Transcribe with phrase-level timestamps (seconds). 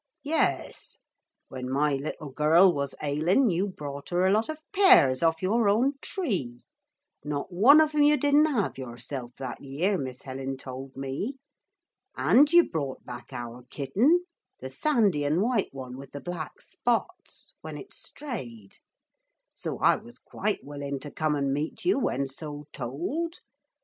[0.23, 0.97] 'Yes;
[1.47, 5.69] when my little girl was ailing you brought her a lot of pears off your
[5.69, 6.63] own tree.
[7.23, 11.37] Not one of 'em you didn't 'ave yourself that year, Miss Helen told me.
[12.15, 14.23] And you brought back our kitten
[14.59, 18.77] the sandy and white one with black spots when it strayed.
[19.53, 23.35] So I was quite willing to come and meet you when so told.